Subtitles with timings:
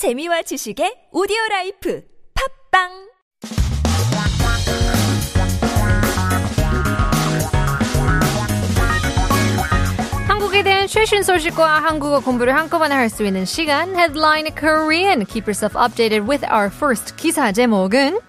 [0.00, 2.02] 재미와 지식의 오디오 라이프
[2.70, 2.88] 팟빵!
[10.26, 15.26] 한국에 대한 최신 소식과 한국어 공부를 한꺼번에 할 수 있는 시간 Headline Korean.
[15.26, 18.20] Keep yourself updated with our first 기사 제목은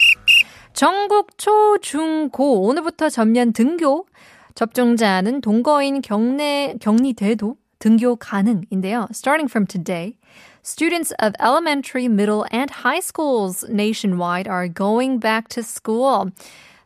[0.73, 2.67] 전국 초, 중, 고.
[2.67, 4.07] 오늘부터 전면 등교.
[4.55, 9.08] 접종자는 동거인 경내 격리돼도 등교 가능인데요.
[9.12, 10.18] Starting from today,
[10.62, 16.32] students of elementary, middle, and high schools nationwide are going back to school.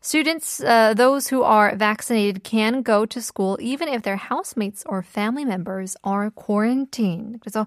[0.02, 5.02] Students, uh, those who are vaccinated, can go to school even if their housemates or
[5.02, 7.38] family members are quarantined.
[7.40, 7.66] 그래서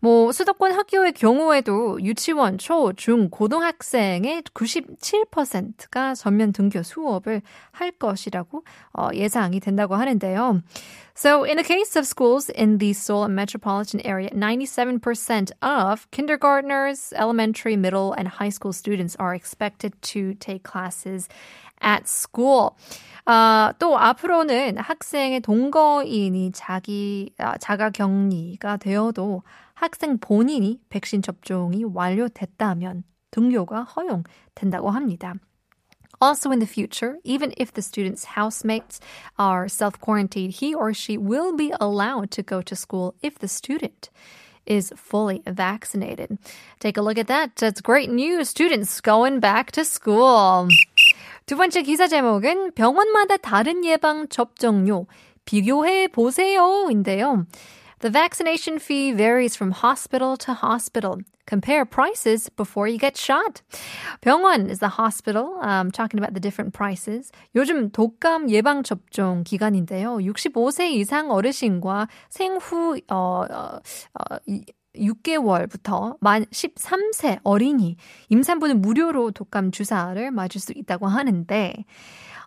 [0.00, 7.42] 뭐 수도권 학교의 경우에도 유치원, 초, 중, 고등학생의 97%가 전면 등교 수업을
[7.72, 8.64] 할 것이라고
[8.94, 10.62] 어, 예상이 된다고 하는데요.
[11.21, 17.75] So, in the case of schools in the Seoul metropolitan area, 97% of kindergartners, elementary,
[17.75, 21.27] middle, and high school students are expected to take classes
[21.81, 22.77] at school.
[23.25, 33.03] 아, 또 앞으로는 학생의 동거인이 자기 아, 자가 격리가 되어도 학생 본인이 백신 접종이 완료됐다면
[33.31, 35.33] 등교가 허용된다고 합니다.
[36.20, 39.00] Also, in the future, even if the student's housemates
[39.38, 43.48] are self quarantined, he or she will be allowed to go to school if the
[43.48, 44.08] student
[44.66, 46.38] is fully vaccinated.
[46.80, 47.56] Take a look at that.
[47.56, 48.48] That's great news.
[48.48, 50.68] Students going back to school.
[51.46, 55.06] 두 번째 기사 제목은 병원마다 다른 예방 접종료
[55.44, 57.44] 비교해 보세요인데요.
[57.99, 61.19] The vaccination fee varies from hospital to hospital.
[61.45, 63.61] Compare prices before you get shot.
[64.21, 65.59] 병원 is the hospital.
[65.61, 67.31] Um, talking about the different prices.
[67.55, 70.17] 요즘 독감 예방 접종 기간인데요.
[70.21, 73.79] 65세 이상 어르신과 생후 어, 어,
[74.13, 74.37] 어
[74.95, 77.97] 6개월부터 만 13세 어린이
[78.29, 81.85] 임산부는 무료로 독감 주사를 맞을 수 있다고 하는데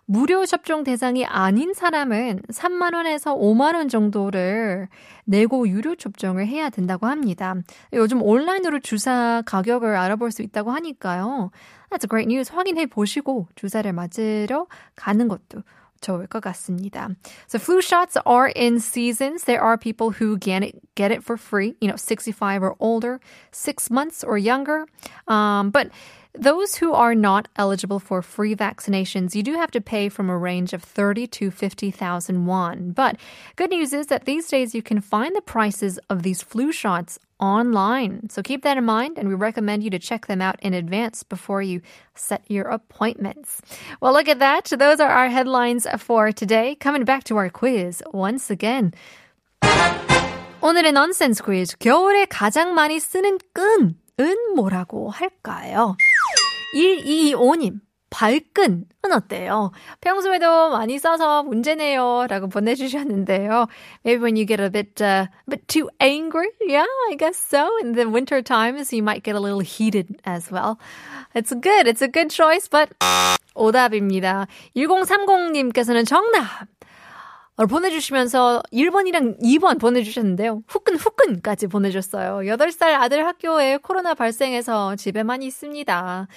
[0.05, 4.89] 무료 접종 대상이 아닌 사람은 3만 원에서 5만 원 정도를
[5.25, 7.55] 내고 유료 접종을 해야 된다고 합니다.
[7.93, 11.51] 요즘 온라인으로 주사 가격을 알아볼 수 있다고 하니까요.
[11.89, 12.51] That's great news.
[12.51, 15.63] 확인해 보시고 주사를 맞으러 가는 것도
[16.01, 17.09] 좋을 것 같습니다.
[17.47, 19.45] So flu shots are in seasons.
[19.45, 23.19] There are people who get it, get it for free, you know, 65 or older,
[23.51, 24.85] six months or younger.
[25.27, 25.89] Um, but
[26.34, 30.38] those who are not eligible for free vaccinations, you do have to pay from a
[30.38, 32.92] range of 30 to 50,000 won.
[32.92, 33.16] But
[33.56, 37.18] good news is that these days you can find the prices of these flu shots
[37.40, 38.28] online.
[38.30, 41.22] So keep that in mind, and we recommend you to check them out in advance
[41.22, 41.80] before you
[42.14, 43.60] set your appointments.
[44.00, 44.66] Well, look at that.
[44.66, 46.76] Those are our headlines for today.
[46.76, 48.92] Coming back to our quiz once again.
[50.60, 51.76] 오늘의 nonsense quiz.
[51.78, 55.96] 겨울에 가장 많이 쓰는 끈은 뭐라고 할까요?
[56.73, 57.79] 1225님.
[58.13, 59.71] 발끈은 어때요?
[60.01, 62.27] 평소에도 많이 써서 문제네요.
[62.29, 63.67] 라고 보내주셨는데요.
[64.05, 66.49] Maybe when you get a bit, uh, a bit too angry.
[66.61, 67.67] Yeah, I guess so.
[67.81, 70.77] In the winter times, you might get a little heated as well.
[71.33, 71.87] It's good.
[71.87, 72.93] It's a good choice, but
[73.55, 74.47] 오답입니다.
[74.75, 76.67] 1030님께서는 정답!
[77.57, 80.63] 보내주시면서 1번이랑 2번 보내주셨는데요.
[80.67, 82.47] 후끈 후끈까지 보내줬어요.
[82.47, 86.27] 8살 아들 학교에 코로나 발생해서 집에만 있습니다.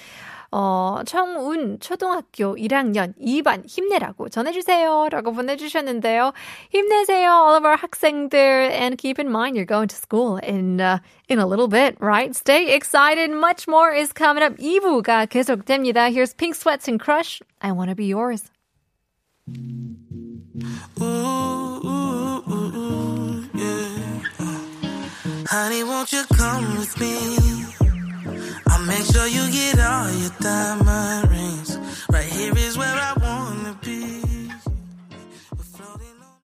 [0.51, 5.09] 어, 청운 초등학교 1학년 2반 힘내라고 전해주세요.
[5.11, 6.31] 라고 보내주셨는데요.
[6.69, 8.71] 힘내세요, all of our 학생들.
[8.71, 12.33] And keep in mind, you're going to school in, uh, in a little bit, right?
[12.35, 13.29] Stay excited.
[13.31, 14.55] Much more is coming up.
[14.57, 16.09] 2부가 계속됩니다.
[16.13, 17.41] Here's Pink Sweats and Crush.
[17.61, 18.49] I wanna be yours.
[25.83, 27.65] Won't you come with me?
[28.67, 31.26] I'll make sure you get all your diamonds